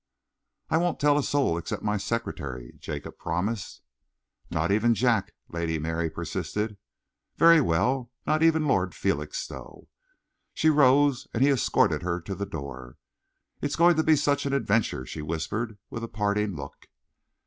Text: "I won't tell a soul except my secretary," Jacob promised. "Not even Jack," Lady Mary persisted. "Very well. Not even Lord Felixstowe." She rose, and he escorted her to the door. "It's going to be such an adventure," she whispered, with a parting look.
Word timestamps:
"I 0.71 0.77
won't 0.77 0.99
tell 0.99 1.19
a 1.19 1.21
soul 1.21 1.59
except 1.59 1.83
my 1.83 1.97
secretary," 1.97 2.73
Jacob 2.79 3.19
promised. 3.19 3.83
"Not 4.49 4.71
even 4.71 4.95
Jack," 4.95 5.31
Lady 5.47 5.77
Mary 5.77 6.09
persisted. 6.09 6.77
"Very 7.37 7.61
well. 7.61 8.09
Not 8.25 8.41
even 8.41 8.67
Lord 8.67 8.95
Felixstowe." 8.95 9.87
She 10.55 10.71
rose, 10.71 11.27
and 11.35 11.43
he 11.43 11.51
escorted 11.51 12.01
her 12.01 12.19
to 12.19 12.33
the 12.33 12.47
door. 12.47 12.97
"It's 13.61 13.75
going 13.75 13.95
to 13.95 14.03
be 14.03 14.15
such 14.15 14.47
an 14.47 14.53
adventure," 14.53 15.05
she 15.05 15.21
whispered, 15.21 15.77
with 15.91 16.03
a 16.03 16.07
parting 16.07 16.55
look. 16.55 16.87